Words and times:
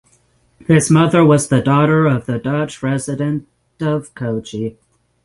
His 0.65 0.89
mother 0.89 1.23
was 1.23 1.47
the 1.47 1.61
daughter 1.61 2.07
of 2.07 2.25
the 2.25 2.39
Dutch 2.39 2.81
resident 2.81 3.47
of 3.79 4.15
Kochi. 4.15 4.79